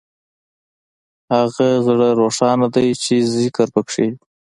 هغه 1.33 1.67
زړه 1.87 2.09
روښانه 2.21 2.67
دی 2.75 2.87
چې 3.03 3.15
ذکر 3.35 3.67
پکې 3.75 4.05
وي. 4.09 4.11